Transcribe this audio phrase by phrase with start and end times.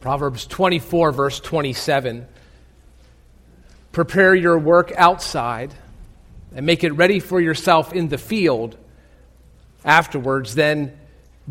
[0.00, 2.26] Proverbs 24, verse 27.
[3.92, 5.74] Prepare your work outside
[6.54, 8.78] and make it ready for yourself in the field.
[9.84, 10.98] Afterwards, then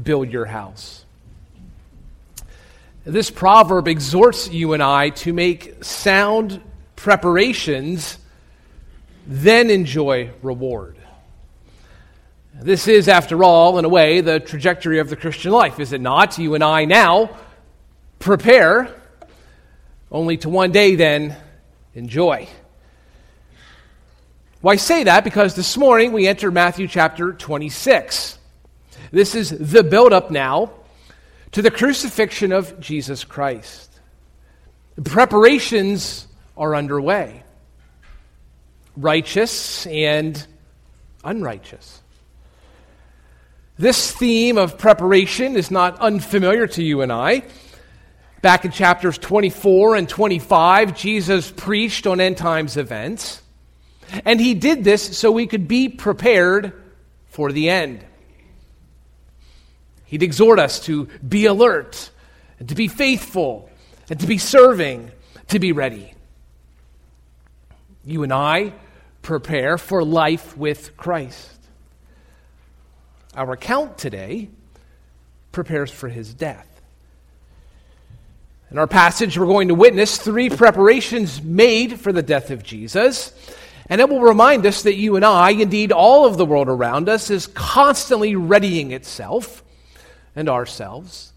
[0.02, 1.05] build your house.
[3.05, 6.59] This proverb exhorts you and I to make sound
[6.95, 8.18] preparations,
[9.27, 10.95] then enjoy reward.
[12.55, 16.02] This is, after all, in a way, the trajectory of the Christian life, is it
[16.02, 16.39] not?
[16.39, 17.29] You and I now
[18.19, 18.93] prepare,
[20.11, 21.36] only to one day then
[21.96, 22.47] enjoy.
[24.61, 25.23] Why say that?
[25.23, 28.37] Because this morning we enter Matthew chapter 26.
[29.11, 30.71] This is the build-up now
[31.54, 33.89] to the crucifixion of Jesus Christ.
[35.03, 36.27] Preparations
[36.58, 37.44] are underway,
[38.97, 40.45] righteous and
[41.23, 42.02] unrighteous.
[43.77, 47.44] This theme of preparation is not unfamiliar to you and I.
[48.42, 53.41] Back in chapters 24 and 25, Jesus preached on end times events.
[54.23, 56.73] And he did this so we could be prepared
[57.28, 58.03] for the end.
[60.05, 62.09] He'd exhort us to be alert
[62.59, 63.69] and to be faithful
[64.09, 65.11] and to be serving,
[65.50, 66.13] to be ready.
[68.06, 68.73] You and I
[69.22, 71.59] prepare for life with Christ.
[73.35, 74.50] Our account today
[75.52, 76.69] prepares for his death.
[78.72, 83.34] In our passage, we're going to witness three preparations made for the death of Jesus.
[83.88, 87.09] And it will remind us that you and I, indeed all of the world around
[87.09, 89.64] us, is constantly readying itself
[90.36, 91.34] and ourselves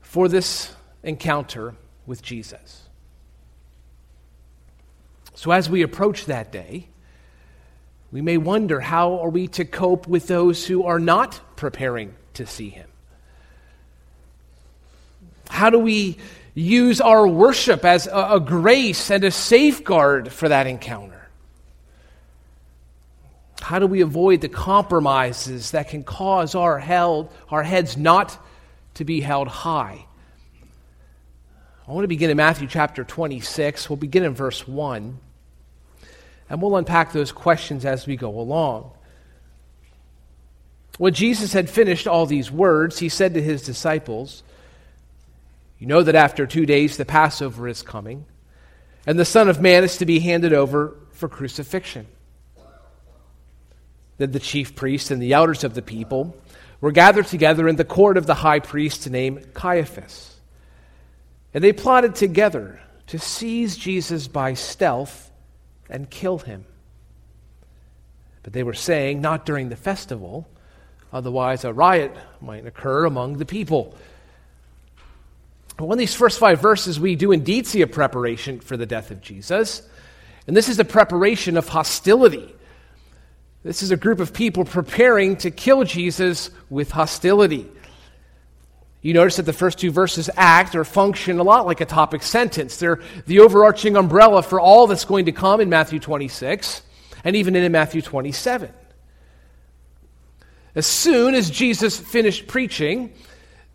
[0.00, 1.76] for this encounter
[2.06, 2.88] with Jesus.
[5.34, 6.88] So as we approach that day,
[8.10, 12.46] we may wonder how are we to cope with those who are not preparing to
[12.46, 12.91] see him?
[15.52, 16.16] How do we
[16.54, 21.28] use our worship as a, a grace and a safeguard for that encounter?
[23.60, 28.36] How do we avoid the compromises that can cause our, held, our heads not
[28.94, 30.06] to be held high?
[31.86, 33.90] I want to begin in Matthew chapter 26.
[33.90, 35.18] We'll begin in verse 1.
[36.48, 38.90] And we'll unpack those questions as we go along.
[40.96, 44.42] When Jesus had finished all these words, he said to his disciples,
[45.82, 48.24] you know that after two days the Passover is coming,
[49.04, 52.06] and the Son of Man is to be handed over for crucifixion.
[54.16, 56.36] Then the chief priests and the elders of the people
[56.80, 60.36] were gathered together in the court of the high priest named Caiaphas.
[61.52, 65.32] And they plotted together to seize Jesus by stealth
[65.90, 66.64] and kill him.
[68.44, 70.46] But they were saying, not during the festival,
[71.12, 73.96] otherwise a riot might occur among the people.
[75.78, 79.10] Well, in these first five verses, we do indeed see a preparation for the death
[79.10, 79.82] of Jesus.
[80.46, 82.54] And this is a preparation of hostility.
[83.62, 87.68] This is a group of people preparing to kill Jesus with hostility.
[89.02, 92.22] You notice that the first two verses act or function a lot like a topic
[92.22, 92.76] sentence.
[92.76, 96.82] They're the overarching umbrella for all that's going to come in Matthew 26
[97.24, 98.72] and even in Matthew 27.
[100.74, 103.12] As soon as Jesus finished preaching,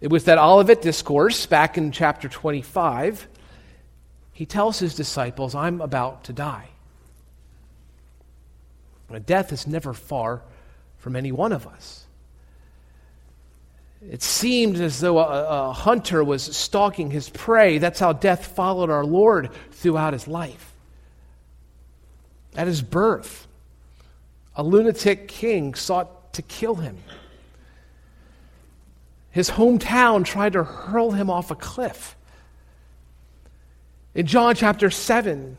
[0.01, 3.27] it was that Olivet discourse back in chapter 25.
[4.33, 6.69] He tells his disciples, I'm about to die.
[9.25, 10.41] Death is never far
[10.97, 12.05] from any one of us.
[14.01, 17.77] It seemed as though a, a, hunter was stalking his prey.
[17.77, 20.73] That's how death followed our Lord throughout his life.
[22.55, 23.47] At his birth,
[24.55, 26.97] a lunatic king sought to kill him.
[29.37, 32.17] His hometown tried to hurl him off a cliff.
[34.15, 35.57] In John chapter 7,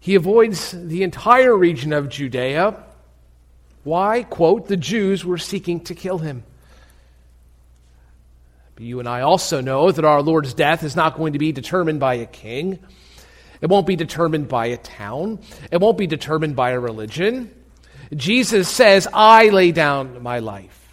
[0.00, 2.74] he avoids the entire region of Judea.
[3.84, 4.24] Why?
[4.24, 6.42] Quote, the Jews were seeking to kill him.
[8.74, 11.52] But you and I also know that our Lord's death is not going to be
[11.52, 12.80] determined by a king.
[13.60, 15.38] It won't be determined by a town.
[15.70, 17.54] It won't be determined by a religion.
[18.16, 20.87] Jesus says, I lay down my life.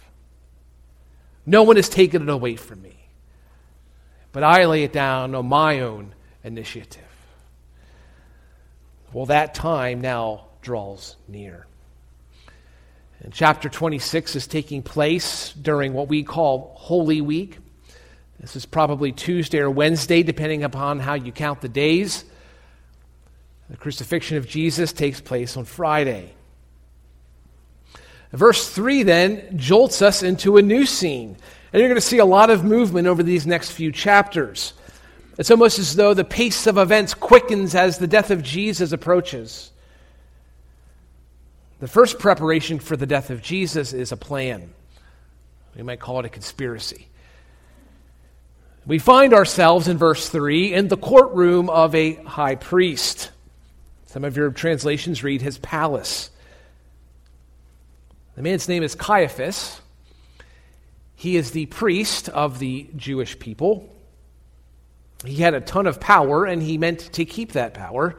[1.46, 3.08] No one has taken it away from me.
[4.32, 6.14] But I lay it down on my own
[6.44, 7.02] initiative.
[9.12, 11.66] Well, that time now draws near.
[13.20, 17.58] And chapter 26 is taking place during what we call Holy Week.
[18.40, 22.24] This is probably Tuesday or Wednesday, depending upon how you count the days.
[23.70, 26.35] The crucifixion of Jesus takes place on Friday.
[28.32, 31.36] Verse 3 then jolts us into a new scene.
[31.72, 34.72] And you're going to see a lot of movement over these next few chapters.
[35.38, 39.70] It's almost as though the pace of events quickens as the death of Jesus approaches.
[41.78, 44.70] The first preparation for the death of Jesus is a plan.
[45.76, 47.08] We might call it a conspiracy.
[48.86, 53.30] We find ourselves in verse 3 in the courtroom of a high priest.
[54.06, 56.30] Some of your translations read his palace.
[58.36, 59.80] The man's name is Caiaphas.
[61.14, 63.88] He is the priest of the Jewish people.
[65.24, 68.16] He had a ton of power, and he meant to keep that power.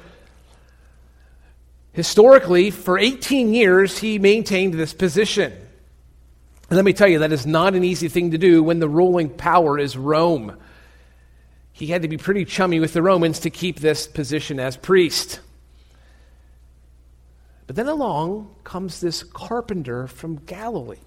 [1.93, 5.51] Historically, for 18 years, he maintained this position.
[5.51, 8.89] And let me tell you, that is not an easy thing to do when the
[8.89, 10.57] ruling power is Rome.
[11.73, 15.41] He had to be pretty chummy with the Romans to keep this position as priest.
[17.67, 20.97] But then along comes this carpenter from Galilee.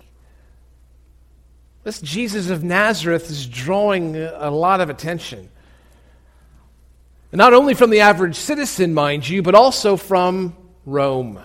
[1.83, 5.49] This Jesus of Nazareth is drawing a lot of attention.
[7.33, 10.55] Not only from the average citizen, mind you, but also from
[10.85, 11.41] Rome.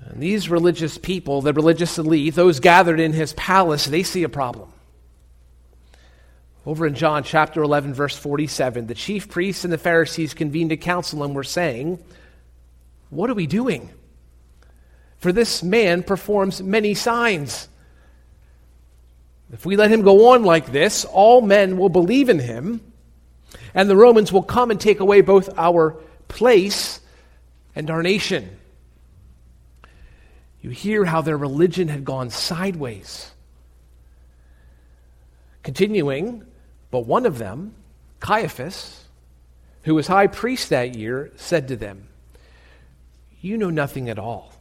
[0.00, 4.28] And these religious people, the religious elite, those gathered in his palace, they see a
[4.28, 4.70] problem.
[6.66, 10.76] Over in John chapter 11, verse 47, the chief priests and the Pharisees convened a
[10.76, 11.98] council and were saying,
[13.12, 13.90] What are we doing?
[15.18, 17.68] For this man performs many signs.
[19.52, 22.80] If we let him go on like this, all men will believe in him
[23.74, 27.00] and the Romans will come and take away both our place
[27.74, 28.56] and our nation.
[30.62, 33.30] You hear how their religion had gone sideways.
[35.62, 36.46] Continuing,
[36.90, 37.74] but one of them,
[38.20, 39.04] Caiaphas,
[39.82, 42.08] who was high priest that year, said to them,
[43.42, 44.52] You know nothing at all,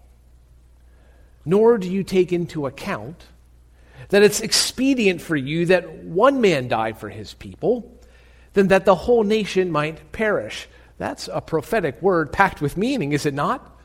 [1.45, 3.23] nor do you take into account
[4.09, 7.97] that it's expedient for you that one man died for his people
[8.53, 10.67] than that the whole nation might perish.
[10.97, 13.79] That's a prophetic word packed with meaning, is it not?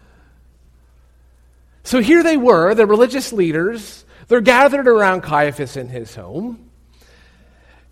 [1.85, 4.05] So here they were, the religious leaders.
[4.29, 6.71] They're gathered around Caiaphas in his home.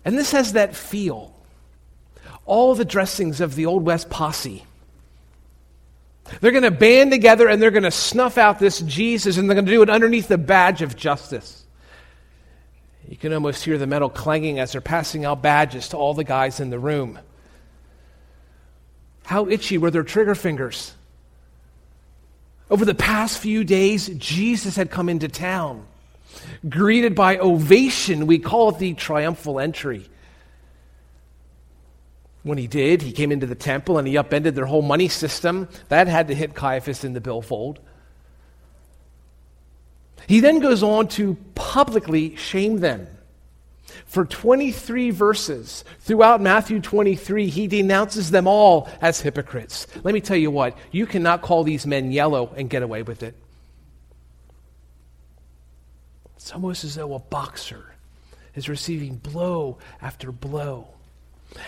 [0.03, 1.33] And this has that feel.
[2.45, 4.65] All the dressings of the Old West posse.
[6.41, 9.55] They're going to band together and they're going to snuff out this Jesus and they're
[9.55, 11.63] going to do it underneath the badge of justice.
[13.07, 16.23] You can almost hear the metal clanging as they're passing out badges to all the
[16.23, 17.19] guys in the room.
[19.25, 20.93] How itchy were their trigger fingers?
[22.69, 25.85] Over the past few days, Jesus had come into town.
[26.67, 30.09] Greeted by ovation, we call it the triumphal entry.
[32.45, 35.67] When he did, he came into the temple and he upended their whole money system.
[35.89, 37.79] That had to hit Caiaphas in the billfold.
[40.27, 43.07] He then goes on to publicly shame them.
[44.05, 49.87] For 23 verses throughout Matthew 23, he denounces them all as hypocrites.
[50.03, 53.23] Let me tell you what, you cannot call these men yellow and get away with
[53.23, 53.35] it.
[56.35, 57.95] It's almost as though a boxer
[58.53, 60.89] is receiving blow after blow,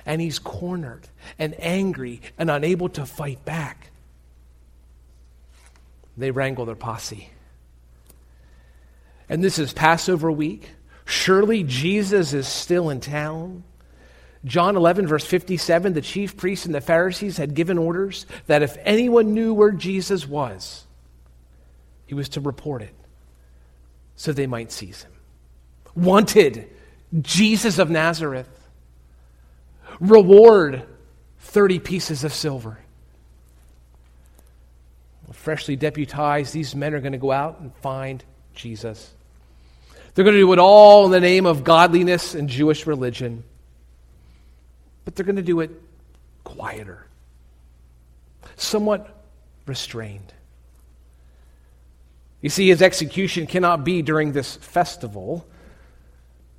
[0.06, 1.08] and he's cornered
[1.40, 3.92] and angry and unable to fight back.
[6.18, 7.30] They wrangle their posse
[9.30, 10.70] and this is Passover week.
[11.06, 13.64] Surely Jesus is still in town.
[14.46, 18.78] John 11, verse 57, the chief priests and the Pharisees had given orders that if
[18.82, 20.86] anyone knew where Jesus was,
[22.06, 22.94] he was to report it
[24.16, 25.12] so they might seize him.
[25.96, 26.70] Wanted,
[27.22, 28.48] Jesus of Nazareth.
[30.00, 30.84] Reward,
[31.40, 32.80] 30 pieces of silver.
[35.32, 38.24] Freshly deputized, these men are going to go out and find
[38.54, 39.14] Jesus.
[40.14, 43.44] They're going to do it all in the name of godliness and Jewish religion.
[45.06, 45.72] But they're going to do it
[46.44, 47.06] quieter,
[48.56, 49.24] somewhat
[49.66, 50.34] restrained.
[52.42, 55.46] You see, his execution cannot be during this festival.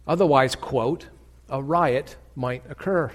[0.06, 1.06] Otherwise, quote,
[1.48, 3.12] a riot might occur.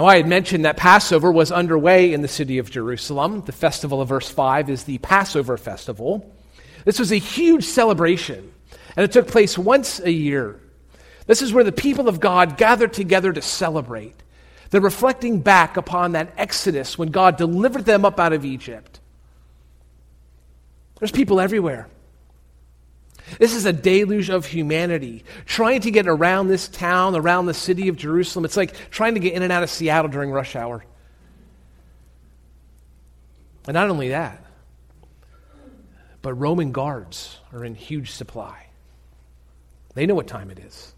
[0.00, 3.42] Now, I had mentioned that Passover was underway in the city of Jerusalem.
[3.44, 6.34] The festival of verse 5 is the Passover festival.
[6.86, 8.50] This was a huge celebration,
[8.96, 10.58] and it took place once a year.
[11.26, 14.14] This is where the people of God gathered together to celebrate.
[14.70, 19.00] They're reflecting back upon that exodus when God delivered them up out of Egypt.
[20.98, 21.88] There's people everywhere.
[23.38, 27.88] This is a deluge of humanity trying to get around this town, around the city
[27.88, 28.44] of Jerusalem.
[28.44, 30.84] It's like trying to get in and out of Seattle during rush hour.
[33.66, 34.44] And not only that,
[36.22, 38.66] but Roman guards are in huge supply.
[39.94, 40.94] They know what time it is.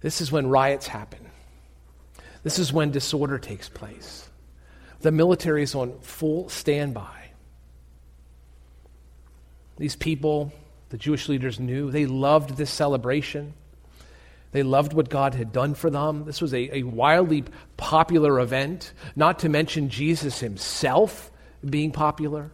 [0.00, 1.20] This is when riots happen.
[2.42, 4.28] This is when disorder takes place.
[5.00, 7.30] The military is on full standby.
[9.76, 10.52] These people,
[10.94, 13.54] the Jewish leaders knew, they loved this celebration.
[14.52, 16.24] They loved what God had done for them.
[16.24, 17.42] This was a, a wildly
[17.76, 21.32] popular event, not to mention Jesus himself
[21.68, 22.52] being popular.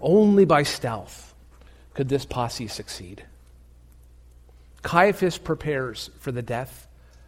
[0.00, 1.34] Only by stealth
[1.94, 3.24] could this posse succeed.
[4.82, 6.86] Caiaphas prepares for the death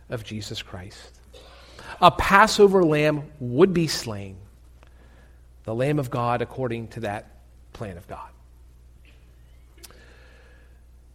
[0.08, 1.18] of Jesus Christ.
[2.00, 4.36] A Passover lamb would be slain,
[5.64, 7.40] the Lamb of God according to that
[7.72, 8.28] plan of God.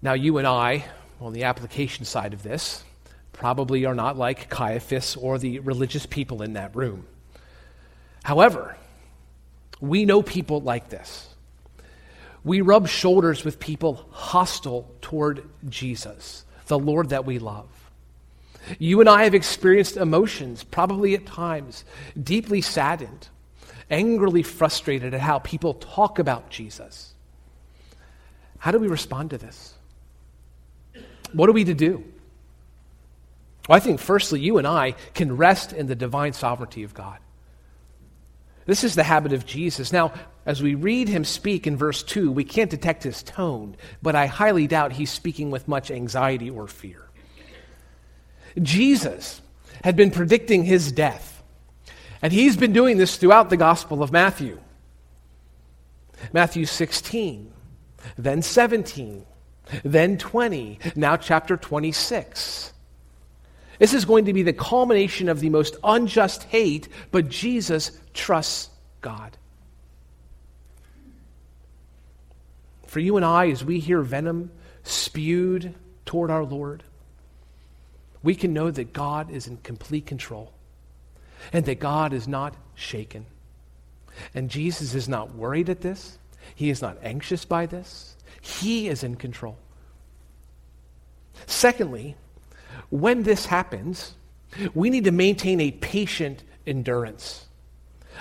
[0.07, 0.85] Now, you and I,
[1.19, 2.81] on the application side of this,
[3.33, 7.05] probably are not like Caiaphas or the religious people in that room.
[8.23, 8.77] However,
[9.81, 11.27] we know people like this.
[12.45, 17.67] We rub shoulders with people hostile toward Jesus, the Lord that we love.
[18.79, 21.83] You and I have experienced emotions, probably at times,
[22.23, 23.27] deeply saddened,
[23.89, 27.13] angrily frustrated at how people talk about Jesus.
[28.59, 29.73] How do we respond to this?
[31.33, 32.03] What are we to do?
[33.67, 37.19] Well, I think, firstly, you and I can rest in the divine sovereignty of God.
[38.65, 39.93] This is the habit of Jesus.
[39.93, 40.13] Now,
[40.45, 44.27] as we read him speak in verse 2, we can't detect his tone, but I
[44.27, 47.09] highly doubt he's speaking with much anxiety or fear.
[48.61, 49.41] Jesus
[49.83, 51.43] had been predicting his death,
[52.21, 54.59] and he's been doing this throughout the Gospel of Matthew.
[56.33, 57.51] Matthew 16,
[58.17, 59.25] then 17,
[59.83, 62.73] then 20, now chapter 26.
[63.79, 68.69] This is going to be the culmination of the most unjust hate, but Jesus trusts
[69.01, 69.37] God.
[72.87, 74.51] For you and I, as we hear venom
[74.83, 76.83] spewed toward our Lord,
[78.23, 80.53] we can know that God is in complete control
[81.53, 83.25] and that God is not shaken.
[84.33, 86.17] And Jesus is not worried at this,
[86.55, 88.16] He is not anxious by this.
[88.41, 89.57] He is in control.
[91.45, 92.15] Secondly,
[92.89, 94.13] when this happens,
[94.73, 97.45] we need to maintain a patient endurance.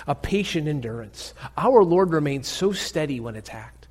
[0.05, 1.33] A patient endurance.
[1.57, 3.87] Our Lord remains so steady when attacked.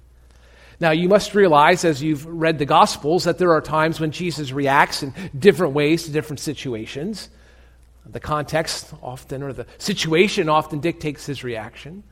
[0.79, 4.53] Now, you must realize as you've read the Gospels that there are times when Jesus
[4.53, 7.31] reacts in different ways to different situations.
[8.05, 12.05] The context often, or the situation often dictates his reaction.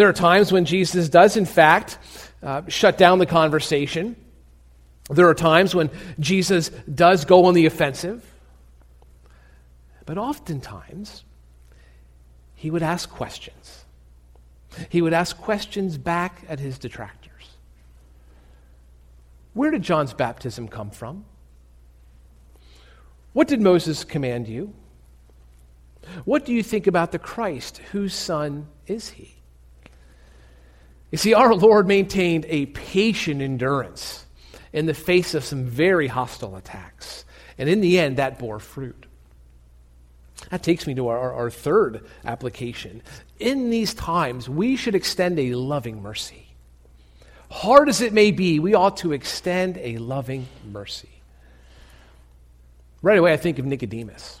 [0.00, 1.98] There are times when Jesus does, in fact,
[2.42, 4.16] uh, shut down the conversation
[5.10, 5.90] there are times when
[6.20, 8.24] Jesus does go on the offensive,
[10.06, 11.24] but oftentimes
[12.54, 13.84] he would ask questions.
[14.88, 17.56] He would ask questions back at his detractors.
[19.52, 21.24] Where did John's baptism come from?
[23.32, 24.72] What did Moses command you?
[26.24, 27.78] What do you think about the Christ?
[27.90, 29.39] Whose son is he?
[31.10, 34.24] You see, our Lord maintained a patient endurance
[34.72, 37.24] in the face of some very hostile attacks.
[37.58, 39.06] And in the end, that bore fruit.
[40.50, 43.02] That takes me to our, our third application.
[43.38, 46.46] In these times, we should extend a loving mercy.
[47.50, 51.10] Hard as it may be, we ought to extend a loving mercy.
[53.02, 54.40] Right away, I think of Nicodemus.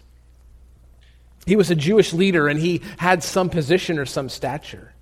[1.46, 4.92] He was a Jewish leader and he had some position or some stature.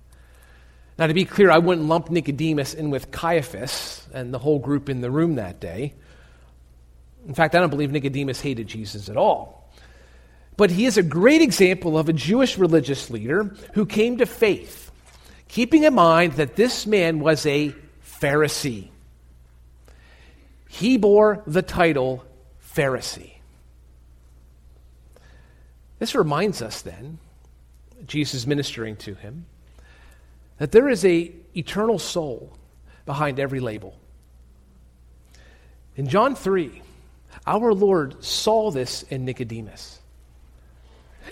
[0.99, 4.89] Now, to be clear, I wouldn't lump Nicodemus in with Caiaphas and the whole group
[4.89, 5.93] in the room that day.
[7.25, 9.71] In fact, I don't believe Nicodemus hated Jesus at all.
[10.57, 14.91] But he is a great example of a Jewish religious leader who came to faith,
[15.47, 17.73] keeping in mind that this man was a
[18.05, 18.89] Pharisee.
[20.67, 22.25] He bore the title
[22.75, 23.35] Pharisee.
[25.99, 27.19] This reminds us then,
[28.05, 29.45] Jesus ministering to him,
[30.59, 32.55] that there is a eternal soul
[33.05, 33.97] behind every label.
[35.95, 36.81] In John 3,
[37.47, 39.99] our Lord saw this in Nicodemus.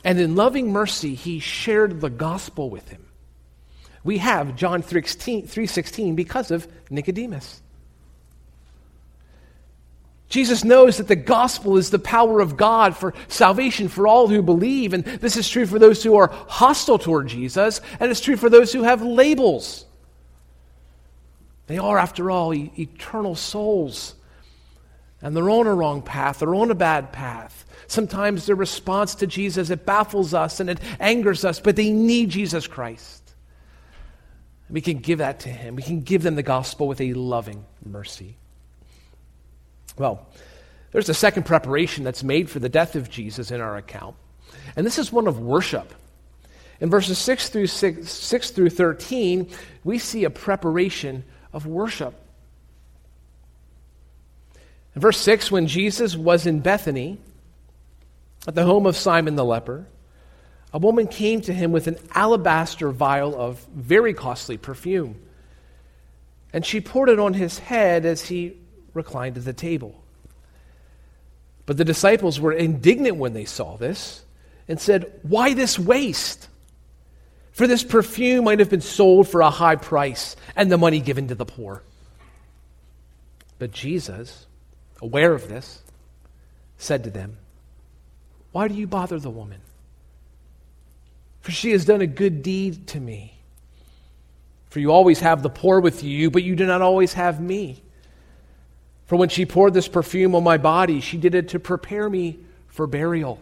[0.04, 3.06] And in loving mercy, he shared the gospel with him.
[4.04, 7.62] We have John 3:16 because of Nicodemus.
[10.30, 14.42] Jesus knows that the gospel is the power of God for salvation for all who
[14.42, 14.94] believe.
[14.94, 18.50] And this is true for those who are hostile toward Jesus, and it's true for
[18.50, 19.86] those who have labels.
[21.68, 24.16] They are, after all, e- eternal souls.
[25.22, 27.66] And they're on a wrong path, they're on a bad path.
[27.88, 32.30] Sometimes their response to Jesus, it baffles us and it angers us, but they need
[32.30, 33.24] Jesus Christ.
[34.70, 35.78] We can give that to Him.
[35.78, 38.38] We can give them the gospel with a loving mercy.
[39.98, 40.26] Well,
[40.92, 44.16] There's a second preparation that's made for the death of Jesus in our account.
[44.76, 45.94] And this is one of worship.
[46.80, 49.50] In verses 6 through, 6, 6 through 13,
[49.84, 52.14] we see a preparation of worship.
[54.96, 57.20] In verse 6, when Jesus was in Bethany,
[58.48, 59.86] at the home of Simon the leper,
[60.74, 65.20] a woman came to him with an alabaster vial of very costly perfume.
[66.54, 68.58] And she poured it on his head as he
[68.94, 70.04] reclined at the table.
[71.66, 74.24] But the disciples were indignant when they saw this
[74.68, 76.48] and said, Why this waste?
[77.52, 81.28] For this perfume might have been sold for a high price and the money given
[81.30, 81.82] to the poor.
[83.60, 84.46] But Jesus,
[85.02, 85.82] aware of this,
[86.78, 87.38] said to them,
[88.52, 89.62] Why do you bother the woman?
[91.42, 93.34] For she has done a good deed to me.
[94.70, 97.82] For you always have the poor with you, but you do not always have me.
[99.08, 102.40] For when she poured this perfume on my body, she did it to prepare me
[102.68, 103.40] for burial.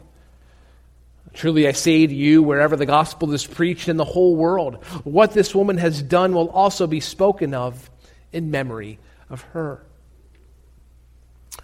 [1.33, 5.33] Truly I say to you, wherever the gospel is preached in the whole world, what
[5.33, 7.89] this woman has done will also be spoken of
[8.31, 9.83] in memory of her.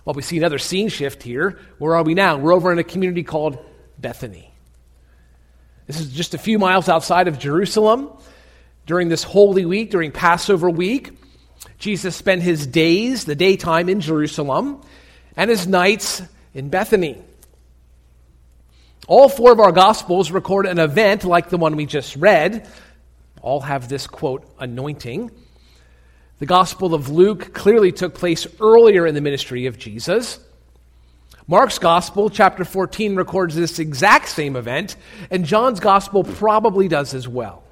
[0.03, 1.59] Well, we see another scene shift here.
[1.77, 2.37] Where are we now?
[2.37, 3.63] We're over in a community called
[3.99, 4.51] Bethany.
[5.85, 8.09] This is just a few miles outside of Jerusalem.
[8.87, 11.20] During this Holy Week, during Passover week,
[11.81, 14.83] Jesus spent his days, the daytime, in Jerusalem,
[15.35, 16.21] and his nights
[16.53, 17.19] in Bethany.
[19.07, 22.69] All four of our Gospels record an event like the one we just read.
[23.41, 25.31] All have this quote, anointing.
[26.37, 30.39] The Gospel of Luke clearly took place earlier in the ministry of Jesus.
[31.47, 34.97] Mark's Gospel, chapter 14, records this exact same event,
[35.31, 37.63] and John's Gospel probably does as well.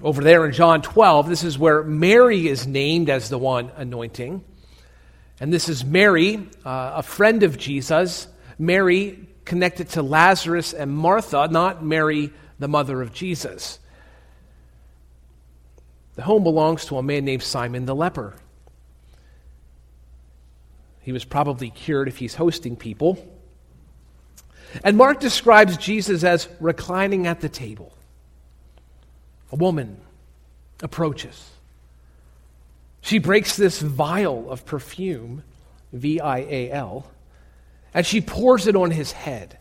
[0.00, 4.42] Over there in John 12, this is where Mary is named as the one anointing.
[5.38, 8.28] And this is Mary, uh, a friend of Jesus.
[8.58, 13.78] Mary connected to Lazarus and Martha, not Mary, the mother of Jesus.
[16.14, 18.34] The home belongs to a man named Simon the leper.
[21.00, 23.18] He was probably cured if he's hosting people.
[24.84, 27.92] And Mark describes Jesus as reclining at the table.
[29.52, 29.98] A woman
[30.82, 31.50] approaches.
[33.02, 35.42] She breaks this vial of perfume,
[35.92, 37.06] V I A L,
[37.92, 39.58] and she pours it on his head.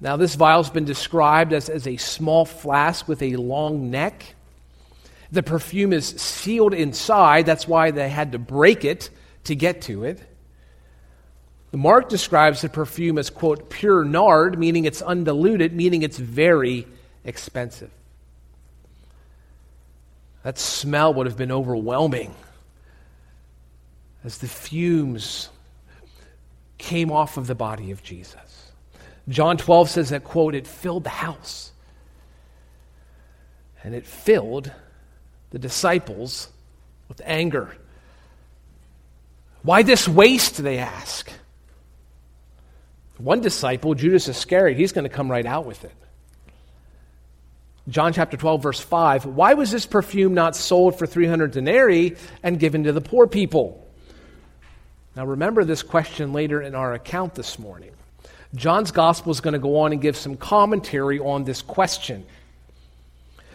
[0.00, 4.34] Now, this vial's been described as, as a small flask with a long neck.
[5.32, 9.10] The perfume is sealed inside, that's why they had to break it
[9.44, 10.22] to get to it.
[11.72, 16.86] The Mark describes the perfume as, quote, pure nard, meaning it's undiluted, meaning it's very
[17.26, 17.90] expensive.
[20.42, 22.34] That smell would have been overwhelming
[24.24, 25.48] as the fumes
[26.78, 28.72] came off of the body of Jesus.
[29.28, 31.72] John 12 says that, quote, it filled the house.
[33.82, 34.70] And it filled
[35.50, 36.48] the disciples
[37.08, 37.76] with anger.
[39.62, 41.30] Why this waste, they ask.
[43.18, 45.94] One disciple, Judas Iscariot, he's going to come right out with it.
[47.88, 52.58] John chapter 12, verse 5 Why was this perfume not sold for 300 denarii and
[52.58, 53.82] given to the poor people?
[55.14, 57.92] Now, remember this question later in our account this morning.
[58.54, 62.26] John's gospel is going to go on and give some commentary on this question.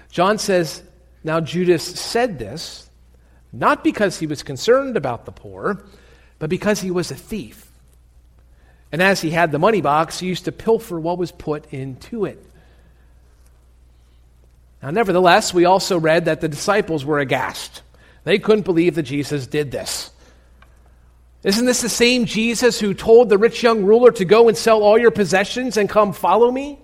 [0.10, 0.82] John says,
[1.24, 2.90] Now Judas said this
[3.54, 5.84] not because he was concerned about the poor,
[6.40, 7.70] but because he was a thief.
[8.92, 12.26] And as he had the money box, he used to pilfer what was put into
[12.26, 12.44] it.
[14.82, 17.84] Now, nevertheless, we also read that the disciples were aghast.
[18.24, 20.12] They couldn't believe that Jesus did this.
[21.44, 24.84] Isn't this the same Jesus who told the rich young ruler to go and sell
[24.84, 26.80] all your possessions and come follow me?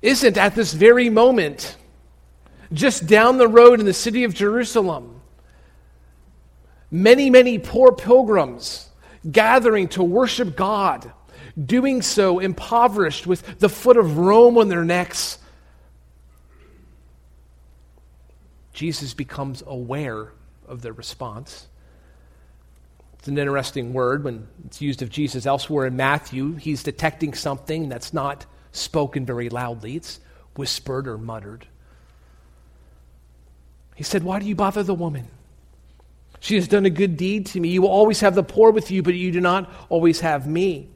[0.00, 1.76] Isn't at this very moment,
[2.72, 5.20] just down the road in the city of Jerusalem,
[6.90, 8.88] many, many poor pilgrims
[9.30, 11.12] gathering to worship God,
[11.64, 15.38] doing so impoverished with the foot of Rome on their necks?
[18.72, 20.32] Jesus becomes aware
[20.66, 21.68] of their response.
[23.18, 26.56] It's an interesting word when it's used of Jesus elsewhere in Matthew.
[26.56, 30.18] He's detecting something that's not spoken very loudly, it's
[30.56, 31.66] whispered or muttered.
[33.94, 35.28] He said, Why do you bother the woman?
[36.40, 37.68] She has done a good deed to me.
[37.68, 40.88] You will always have the poor with you, but you do not always have me.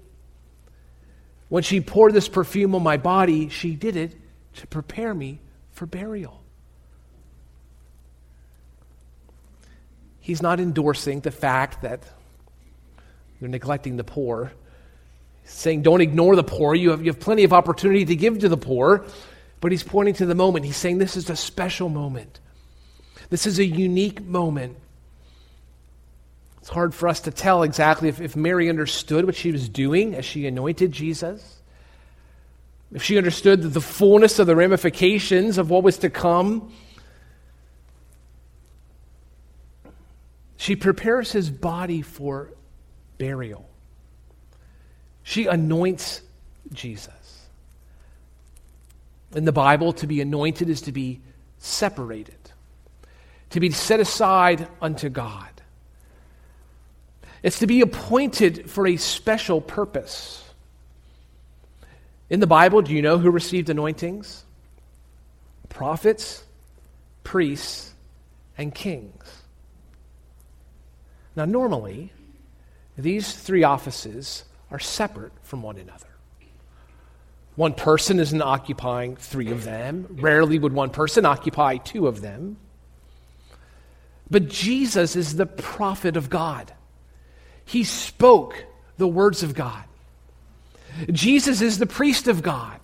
[1.49, 4.17] When she poured this perfume on my body, she did it
[4.55, 5.39] to prepare me
[5.71, 6.36] for burial.
[10.27, 12.03] He's not endorsing the fact that
[13.39, 14.51] they're neglecting the poor.
[15.43, 16.75] He's saying, don't ignore the poor.
[16.75, 19.05] You have, you have plenty of opportunity to give to the poor.
[19.61, 20.65] But he's pointing to the moment.
[20.65, 22.41] He's saying this is a special moment.
[23.31, 24.77] This is a unique moment.
[26.59, 30.17] It's hard for us to tell exactly if, if Mary understood what she was doing
[30.17, 31.61] as she anointed Jesus.
[32.93, 36.73] If she understood the fullness of the ramifications of what was to come.
[40.57, 42.51] She prepares his body for
[43.19, 43.69] burial.
[45.23, 46.23] She anoints
[46.73, 47.13] Jesus.
[49.35, 51.21] In the Bible, to be anointed is to be
[51.59, 52.39] separated,
[53.51, 55.49] to be set aside unto God.
[57.43, 60.43] It's to be appointed for a special purpose.
[62.31, 64.45] In the Bible, do you know who received anointings?
[65.69, 66.45] Prophets,
[67.25, 67.93] priests,
[68.57, 69.36] and kings.
[71.37, 72.13] Now, normally,
[72.97, 76.07] these three offices are separate from one another.
[77.55, 80.07] One person isn't occupying three of them.
[80.11, 82.57] Rarely would one person occupy two of them.
[84.31, 86.73] But Jesus is the prophet of God.
[87.65, 88.65] He spoke
[88.97, 89.85] the words of God.
[91.11, 92.81] Jesus is the priest of God.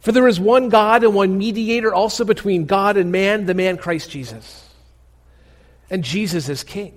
[0.00, 3.76] For there is one God and one mediator also between God and man, the man
[3.76, 4.68] Christ Jesus.
[5.90, 6.94] And Jesus is king.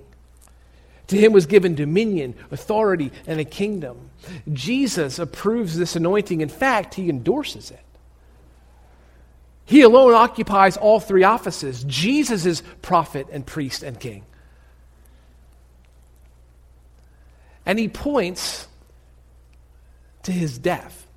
[1.10, 4.10] To him was given dominion, authority, and a kingdom.
[4.52, 6.40] Jesus approves this anointing.
[6.40, 7.82] In fact, he endorses it.
[9.64, 11.82] He alone occupies all three offices.
[11.82, 14.22] Jesus is prophet and priest and king.
[17.66, 18.68] And he points
[20.22, 21.08] to his death.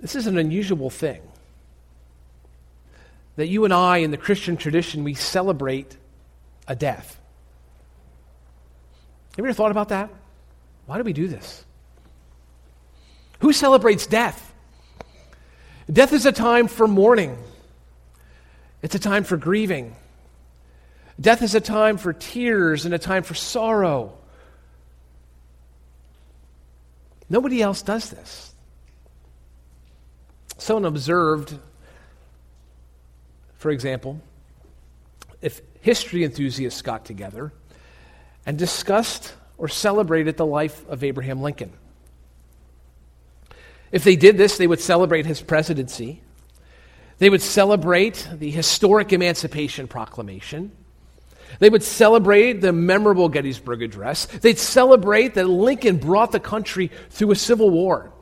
[0.00, 1.22] This is an unusual thing.
[3.36, 5.96] That you and I, in the Christian tradition, we celebrate
[6.66, 7.20] a death.
[9.32, 10.10] Have you ever thought about that?
[10.86, 11.64] Why do we do this?
[13.40, 14.52] Who celebrates death?
[15.90, 17.36] Death is a time for mourning,
[18.82, 19.96] it's a time for grieving.
[21.20, 24.16] Death is a time for tears and a time for sorrow.
[27.28, 28.54] Nobody else does this.
[30.58, 31.56] Someone observed,
[33.54, 34.20] for example,
[35.42, 37.52] if history enthusiasts got together
[38.46, 41.72] and discussed or celebrated the life of Abraham Lincoln.
[43.92, 46.22] If they did this, they would celebrate his presidency.
[47.18, 50.72] They would celebrate the historic Emancipation Proclamation.
[51.58, 54.26] They would celebrate the memorable Gettysburg Address.
[54.26, 58.12] They'd celebrate that Lincoln brought the country through a civil war.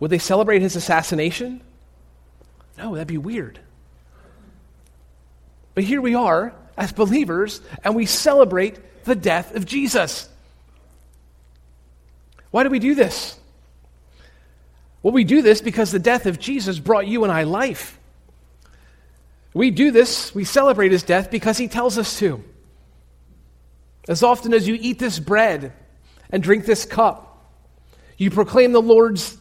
[0.00, 1.60] Would they celebrate his assassination?
[2.78, 3.60] No, that'd be weird.
[5.74, 10.28] But here we are as believers, and we celebrate the death of Jesus.
[12.50, 13.38] Why do we do this?
[15.02, 17.98] Well, we do this because the death of Jesus brought you and I life.
[19.52, 22.42] We do this, we celebrate his death because he tells us to.
[24.08, 25.72] As often as you eat this bread
[26.30, 27.26] and drink this cup,
[28.16, 29.36] you proclaim the Lord's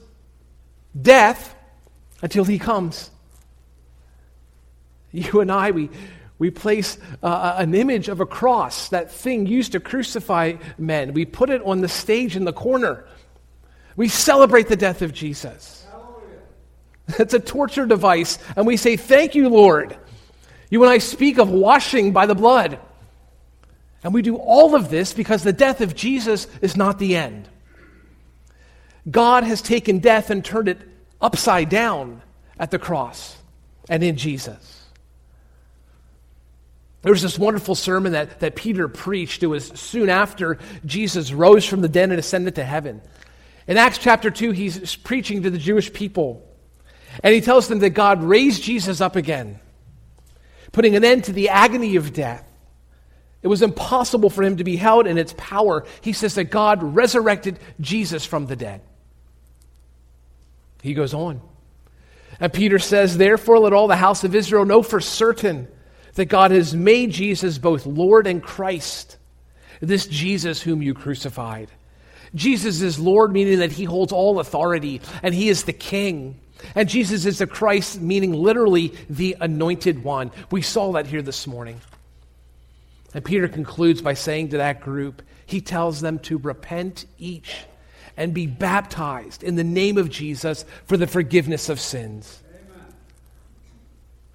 [1.00, 1.56] death
[2.22, 3.12] until he comes.
[5.12, 5.90] You and I, we,
[6.40, 11.14] we place uh, an image of a cross, that thing used to crucify men.
[11.14, 13.06] We put it on the stage in the corner.
[13.98, 15.86] We celebrate the death of Jesus.
[17.20, 19.98] It's a torture device, and we say, Thank you, Lord.
[20.70, 22.80] You and I speak of washing by the blood.
[24.04, 27.50] And we do all of this because the death of Jesus is not the end.
[29.10, 30.78] God has taken death and turned it
[31.20, 32.22] upside down
[32.58, 33.36] at the cross
[33.90, 34.79] and in Jesus.
[37.02, 39.42] There was this wonderful sermon that, that Peter preached.
[39.44, 43.02] It was soon after Jesus rose from the dead and ascended to heaven.
[43.68, 46.46] In Acts chapter 2, he's preaching to the Jewish people.
[47.24, 49.60] And he tells them that God raised Jesus up again,
[50.72, 52.46] putting an end to the agony of death.
[53.42, 55.86] It was impossible for him to be held in its power.
[56.02, 58.82] He says that God resurrected Jesus from the dead.
[60.82, 61.42] He goes on.
[62.40, 65.68] And Peter says, Therefore, let all the house of Israel know for certain
[66.16, 69.18] that God has made Jesus both Lord and Christ,
[69.80, 71.70] this Jesus whom you crucified.
[72.36, 76.40] Jesus is Lord, meaning that he holds all authority, and he is the king.
[76.76, 80.32] And Jesus is the Christ, meaning literally the anointed one.
[80.52, 81.82] We saw that here this morning.
[83.14, 87.64] And Peter concludes by saying to that group, he tells them to repent each
[88.16, 92.44] and be baptized in the name of Jesus for the forgiveness of sins.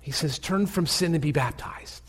[0.05, 2.03] He says, turn from sin and be baptized.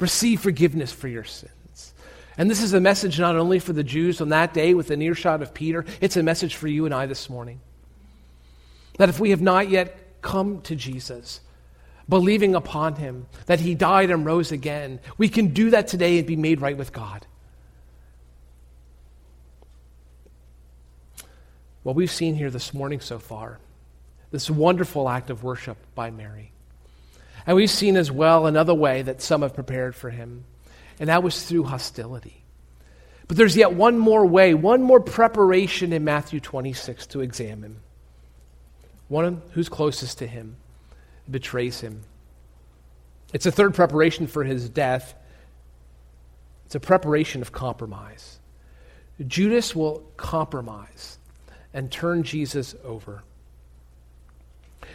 [0.00, 1.92] Receive forgiveness for your sins.
[2.38, 5.02] And this is a message not only for the Jews on that day with an
[5.02, 7.60] earshot of Peter, it's a message for you and I this morning.
[8.96, 11.42] That if we have not yet come to Jesus,
[12.08, 16.26] believing upon him, that he died and rose again, we can do that today and
[16.26, 17.26] be made right with God.
[21.82, 23.58] What we've seen here this morning so far,
[24.30, 26.51] this wonderful act of worship by Mary.
[27.46, 30.44] And we've seen as well another way that some have prepared for him,
[31.00, 32.42] and that was through hostility.
[33.28, 37.78] But there's yet one more way, one more preparation in Matthew 26 to examine.
[39.08, 40.56] One who's closest to him
[41.30, 42.02] betrays him.
[43.32, 45.14] It's a third preparation for his death.
[46.66, 48.38] It's a preparation of compromise.
[49.26, 51.18] Judas will compromise
[51.72, 53.22] and turn Jesus over.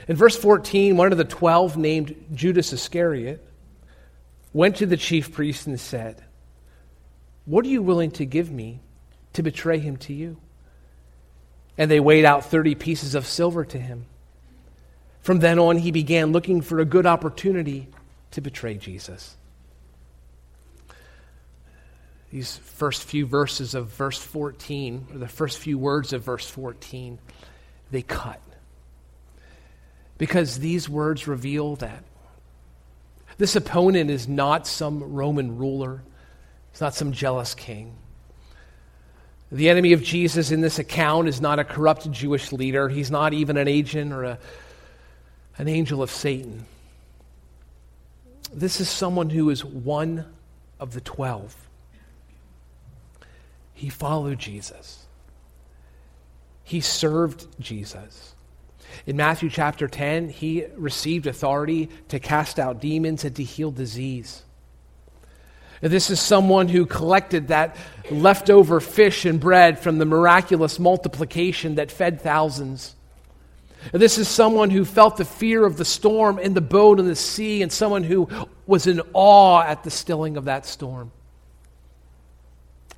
[0.08, 3.46] In verse 14, one of the twelve, named Judas Iscariot,
[4.54, 6.24] went to the chief priest and said,
[7.46, 8.80] What are you willing to give me
[9.34, 10.38] to betray him to you?
[11.78, 14.06] And they weighed out 30 pieces of silver to him.
[15.22, 17.90] From then on, he began looking for a good opportunity
[18.32, 19.36] to betray Jesus.
[22.32, 27.20] These first few verses of verse 14, or the first few words of verse 14,
[27.92, 28.42] they cut.
[30.18, 32.04] Because these words reveal that
[33.38, 36.02] this opponent is not some Roman ruler,
[36.72, 37.96] it's not some jealous king.
[39.52, 42.90] The enemy of Jesus in this account is not a corrupt Jewish leader.
[42.90, 44.40] He's not even an agent or a,
[45.58, 46.66] an angel of Satan.
[48.54, 50.26] This is someone who is one
[50.80, 51.56] of the twelve.
[53.74, 55.06] He followed Jesus,
[56.64, 58.34] he served Jesus.
[59.06, 64.44] In Matthew chapter 10, he received authority to cast out demons and to heal disease.
[65.82, 67.76] This is someone who collected that
[68.10, 72.96] leftover fish and bread from the miraculous multiplication that fed thousands.
[73.92, 77.16] This is someone who felt the fear of the storm in the boat in the
[77.16, 78.28] sea, and someone who
[78.66, 81.12] was in awe at the stilling of that storm.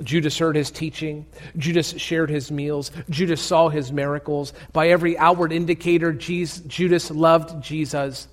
[0.03, 1.25] Judas heard his teaching.
[1.57, 2.91] Judas shared his meals.
[3.09, 4.53] Judas saw his miracles.
[4.71, 8.27] By every outward indicator, Jesus, Judas loved Jesus.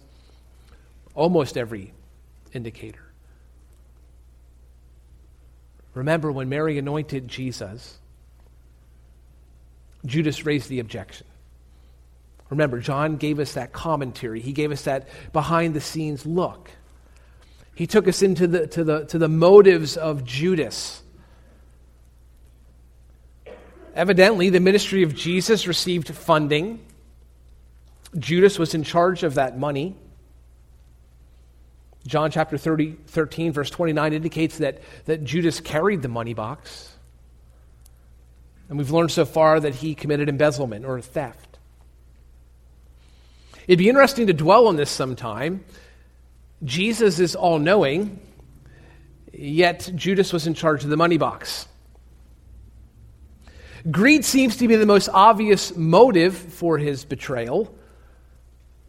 [1.14, 1.92] Almost every
[2.52, 3.00] indicator.
[5.94, 7.98] Remember when Mary anointed Jesus,
[10.04, 11.26] Judas raised the objection.
[12.50, 14.40] Remember, John gave us that commentary.
[14.40, 16.70] He gave us that behind the scenes look.
[17.74, 21.02] He took us into the, to, the, to the motives of Judas.
[23.96, 26.84] Evidently, the ministry of Jesus received funding.
[28.18, 29.96] Judas was in charge of that money.
[32.06, 36.94] John chapter 30, 13, verse 29 indicates that, that Judas carried the money box.
[38.68, 41.58] And we've learned so far that he committed embezzlement or theft.
[43.66, 45.64] It'd be interesting to dwell on this sometime.
[46.62, 48.20] Jesus is all knowing,
[49.32, 51.66] yet Judas was in charge of the money box.
[53.90, 57.74] Greed seems to be the most obvious motive for his betrayal.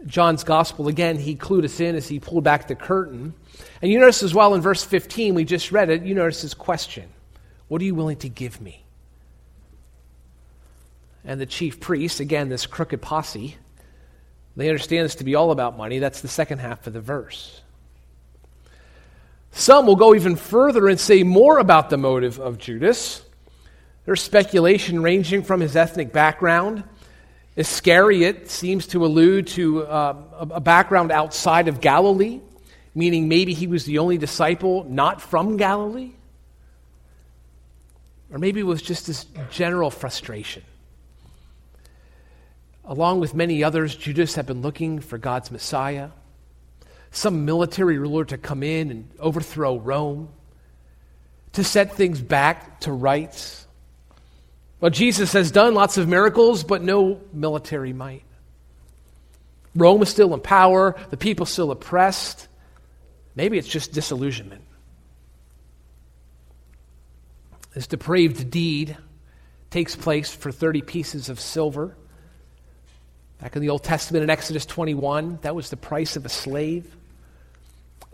[0.06, 3.34] John's gospel, again, he clued us in as he pulled back the curtain.
[3.82, 6.54] And you notice as well in verse 15, we just read it, you notice his
[6.54, 7.10] question
[7.68, 8.84] What are you willing to give me?
[11.26, 13.58] And the chief priest, again, this crooked posse,
[14.56, 16.00] they understand this to be all about money.
[16.00, 17.62] That's the second half of the verse.
[19.52, 23.24] Some will go even further and say more about the motive of Judas.
[24.08, 26.86] There's speculation ranging from his ethnic background.
[27.58, 30.16] Iscariot seems to allude to uh,
[30.50, 32.40] a background outside of Galilee,
[32.96, 36.14] meaning maybe he was the only disciple not from Galilee.
[38.32, 40.64] Or maybe it was just this general frustration.
[42.86, 46.12] Along with many others, Judas had been looking for God's Messiah,
[47.12, 50.30] some military ruler to come in and overthrow Rome,
[51.52, 53.67] to set things back to rights.
[54.80, 58.24] Well, Jesus has done lots of miracles, but no military might.
[59.76, 62.48] Rome is still in power, the people still oppressed.
[63.36, 64.64] Maybe it's just disillusionment.
[67.74, 68.98] This depraved deed
[69.70, 71.96] takes place for 30 pieces of silver.
[73.40, 76.96] Back in the Old Testament in Exodus 21, that was the price of a slave.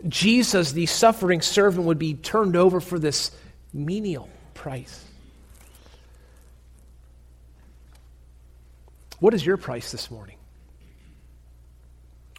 [0.06, 3.30] Jesus, the suffering servant, would be turned over for this
[3.72, 5.02] menial price.
[9.24, 10.36] What is your price this morning?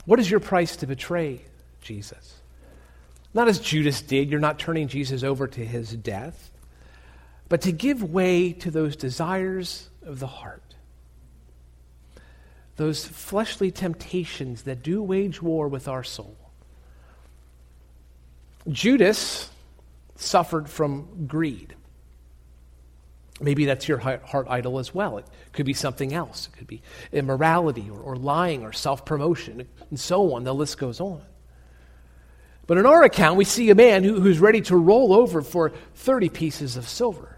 [0.05, 1.41] What is your price to betray
[1.81, 2.35] Jesus?
[3.33, 6.51] Not as Judas did, you're not turning Jesus over to his death,
[7.49, 10.75] but to give way to those desires of the heart.
[12.75, 16.37] Those fleshly temptations that do wage war with our soul.
[18.69, 19.49] Judas
[20.17, 21.74] suffered from greed.
[23.41, 25.17] Maybe that's your heart idol as well.
[25.17, 26.47] It could be something else.
[26.47, 30.45] It could be immorality or, or lying or self promotion and so on.
[30.45, 31.21] The list goes on.
[32.67, 35.71] But in our account, we see a man who, who's ready to roll over for
[35.95, 37.37] 30 pieces of silver.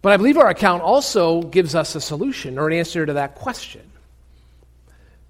[0.00, 3.34] But I believe our account also gives us a solution or an answer to that
[3.34, 3.90] question.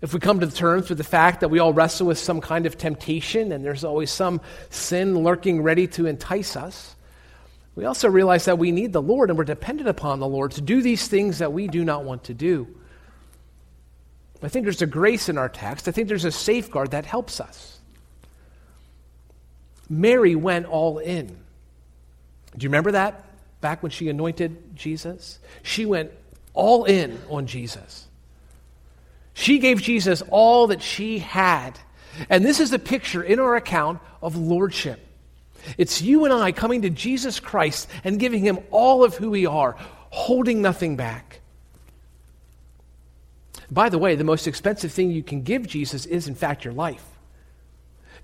[0.03, 2.67] If we come to terms with the fact that we all wrestle with some kind
[2.67, 6.95] of temptation and there's always some sin lurking ready to entice us,
[7.75, 10.61] we also realize that we need the Lord and we're dependent upon the Lord to
[10.61, 12.69] do these things that we do not want to do.
[14.43, 15.89] I think there's a grace in our text.
[15.89, 17.79] I think there's a safeguard that helps us.
[19.89, 21.27] Mary went all in.
[21.27, 23.25] Do you remember that
[23.61, 25.39] back when she anointed Jesus?
[25.63, 26.13] She went
[26.53, 28.07] all in on Jesus.
[29.33, 31.79] She gave Jesus all that she had.
[32.29, 35.01] And this is a picture in our account of lordship.
[35.79, 39.47] It's you and I coming to Jesus Christ and giving him all of who we
[39.47, 39.77] are,
[40.11, 41.41] holding nothing back.
[43.71, 46.75] By the way, the most expensive thing you can give Jesus is, in fact, your
[46.75, 47.05] life.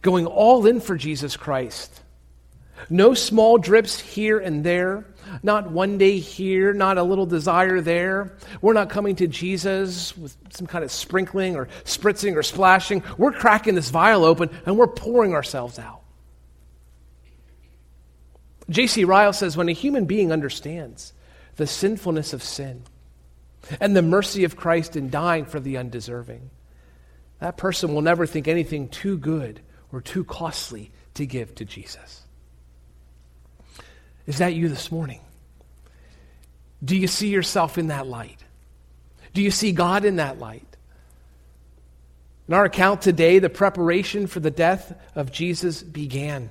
[0.03, 2.03] Going all in for Jesus Christ.
[2.89, 5.05] No small drips here and there,
[5.43, 8.37] not one day here, not a little desire there.
[8.63, 13.03] We're not coming to Jesus with some kind of sprinkling or spritzing or splashing.
[13.19, 16.00] We're cracking this vial open and we're pouring ourselves out.
[18.71, 19.05] J.C.
[19.05, 21.13] Ryle says when a human being understands
[21.57, 22.85] the sinfulness of sin
[23.81, 26.51] and the mercy of Christ in dying for the undeserving,
[27.41, 29.61] that person will never think anything too good
[29.93, 32.23] or too costly to give to Jesus.
[34.27, 35.21] Is that you this morning?
[36.83, 38.43] Do you see yourself in that light?
[39.35, 40.77] Do you see God in that light?
[42.47, 46.51] In our account today, the preparation for the death of Jesus began.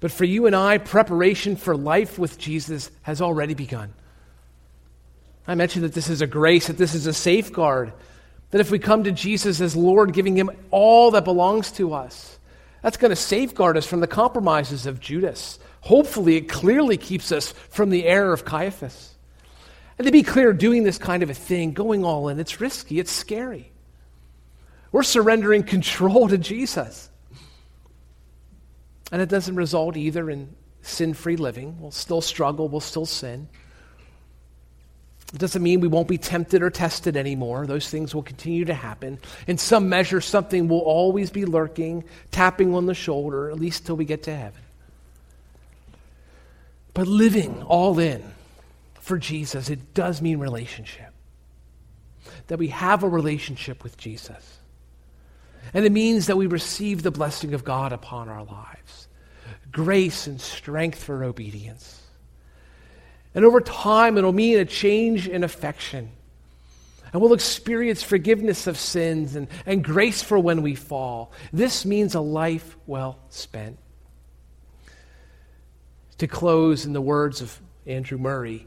[0.00, 3.92] But for you and I, preparation for life with Jesus has already begun.
[5.46, 7.92] I mentioned that this is a grace, that this is a safeguard,
[8.50, 12.38] that if we come to Jesus as Lord, giving him all that belongs to us,
[12.82, 15.58] that's going to safeguard us from the compromises of Judas.
[15.82, 19.14] Hopefully, it clearly keeps us from the error of Caiaphas.
[19.98, 22.98] And to be clear, doing this kind of a thing, going all in, it's risky,
[22.98, 23.70] it's scary.
[24.92, 27.10] We're surrendering control to Jesus.
[29.12, 31.80] And it doesn't result either in sin free living.
[31.80, 33.48] We'll still struggle, we'll still sin.
[35.32, 37.66] It doesn't mean we won't be tempted or tested anymore.
[37.66, 39.20] Those things will continue to happen.
[39.46, 43.96] In some measure, something will always be lurking, tapping on the shoulder, at least till
[43.96, 44.60] we get to heaven.
[46.94, 48.24] But living all in
[48.94, 51.12] for Jesus, it does mean relationship.
[52.48, 54.59] That we have a relationship with Jesus.
[55.72, 59.08] And it means that we receive the blessing of God upon our lives
[59.70, 62.02] grace and strength for obedience.
[63.36, 66.10] And over time, it'll mean a change in affection.
[67.12, 71.32] And we'll experience forgiveness of sins and, and grace for when we fall.
[71.52, 73.78] This means a life well spent.
[76.18, 78.66] To close, in the words of Andrew Murray,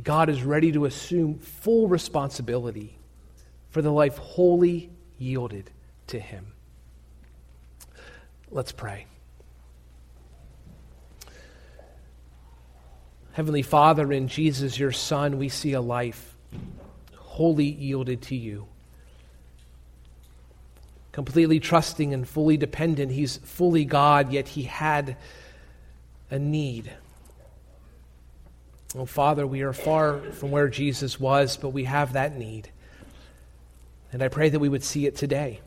[0.00, 2.96] God is ready to assume full responsibility
[3.70, 5.70] for the life wholly yielded
[6.08, 6.52] to Him.
[8.50, 9.06] Let's pray.
[13.32, 16.36] Heavenly Father, in Jesus, your Son, we see a life
[17.16, 18.66] wholly yielded to you.
[21.12, 23.12] Completely trusting and fully dependent.
[23.12, 25.16] He's fully God, yet he had
[26.30, 26.90] a need.
[28.94, 32.70] Oh, Father, we are far from where Jesus was, but we have that need.
[34.12, 35.60] And I pray that we would see it today.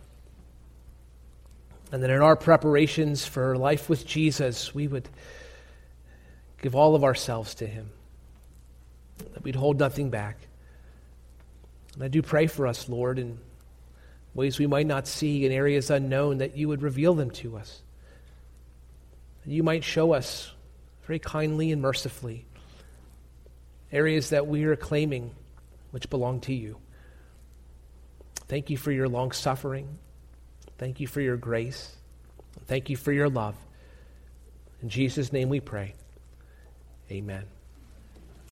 [1.91, 5.09] And that in our preparations for life with Jesus, we would
[6.61, 7.89] give all of ourselves to Him,
[9.33, 10.37] that we'd hold nothing back.
[11.95, 13.39] And I do pray for us, Lord, in
[14.35, 17.81] ways we might not see, in areas unknown, that you would reveal them to us.
[19.45, 20.51] That you might show us
[21.05, 22.45] very kindly and mercifully
[23.91, 25.31] areas that we are claiming
[25.91, 26.77] which belong to you.
[28.47, 29.97] Thank you for your long suffering.
[30.79, 31.95] Thank you for your grace.
[32.65, 33.55] Thank you for your love.
[34.81, 35.93] In Jesus' name we pray.
[37.11, 37.45] Amen.